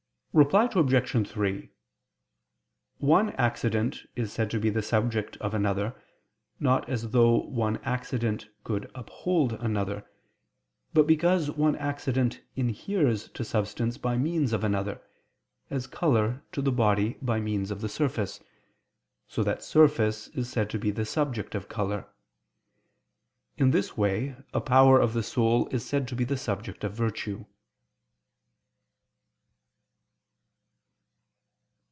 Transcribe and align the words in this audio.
Reply 0.33 0.69
Obj. 0.73 1.27
3: 1.29 1.69
One 2.99 3.31
accident 3.31 4.03
is 4.15 4.31
said 4.31 4.49
to 4.51 4.61
be 4.61 4.69
the 4.69 4.81
subject 4.81 5.35
of 5.41 5.53
another, 5.53 5.93
not 6.57 6.87
as 6.87 7.09
though 7.11 7.35
one 7.41 7.79
accident 7.83 8.47
could 8.63 8.89
uphold 8.95 9.51
another; 9.59 10.09
but 10.93 11.05
because 11.05 11.51
one 11.51 11.75
accident 11.75 12.39
inheres 12.55 13.27
to 13.31 13.43
substance 13.43 13.97
by 13.97 14.15
means 14.17 14.53
of 14.53 14.63
another, 14.63 15.01
as 15.69 15.85
color 15.85 16.45
to 16.53 16.61
the 16.61 16.71
body 16.71 17.17
by 17.21 17.41
means 17.41 17.69
of 17.69 17.81
the 17.81 17.89
surface; 17.89 18.39
so 19.27 19.43
that 19.43 19.61
surface 19.61 20.29
is 20.29 20.47
said 20.47 20.69
to 20.69 20.79
be 20.79 20.91
the 20.91 21.03
subject 21.03 21.55
of 21.55 21.67
color. 21.67 22.07
In 23.57 23.71
this 23.71 23.97
way 23.97 24.37
a 24.53 24.61
power 24.61 24.97
of 24.97 25.11
the 25.13 25.23
soul 25.23 25.67
is 25.73 25.85
said 25.85 26.07
to 26.07 26.15
be 26.15 26.23
the 26.23 26.37
subject 26.37 26.85
of 26.85 26.93
virtue. 26.93 27.43